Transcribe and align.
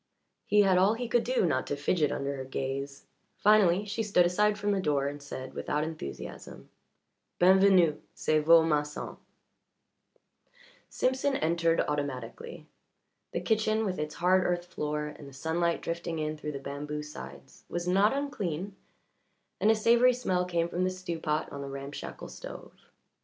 He 0.47 0.61
had 0.61 0.79
all 0.79 0.95
he 0.95 1.07
could 1.07 1.23
do 1.23 1.45
not 1.45 1.67
to 1.67 1.75
fidget 1.75 2.11
under 2.11 2.35
her 2.35 2.43
gaze; 2.43 3.05
finally, 3.37 3.85
she 3.85 4.01
stood 4.01 4.25
aside 4.25 4.57
from 4.57 4.71
the 4.71 4.79
door 4.81 5.05
and 5.07 5.21
said, 5.21 5.53
without 5.53 5.83
enthusiasm: 5.83 6.69
"B'en 7.37 7.59
venu. 7.59 8.01
C'est 8.15 8.39
vo' 8.43 8.63
masson." 8.63 9.17
Simpson 10.89 11.35
entered 11.37 11.81
automatically. 11.87 12.65
The 13.31 13.41
kitchen, 13.41 13.85
with 13.85 13.99
its 13.99 14.15
hard 14.15 14.43
earth 14.43 14.65
floor 14.65 15.05
and 15.05 15.27
the 15.29 15.33
sunlight 15.33 15.83
drifting 15.83 16.17
in 16.17 16.35
through 16.35 16.53
the 16.53 16.57
bamboo 16.57 17.03
sides, 17.03 17.65
was 17.69 17.87
not 17.87 18.11
unclean, 18.11 18.75
and 19.59 19.69
a 19.69 19.75
savoury 19.75 20.13
smell 20.13 20.45
came 20.45 20.67
from 20.67 20.83
the 20.83 20.89
stew 20.89 21.19
pot 21.19 21.51
on 21.51 21.61
the 21.61 21.69
ramshackle 21.69 22.29
stove. 22.29 22.73